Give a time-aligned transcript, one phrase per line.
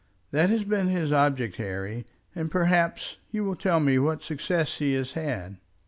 [0.31, 4.93] That has been his object, Harry, and perhaps you will tell me what success he
[4.93, 5.57] has had."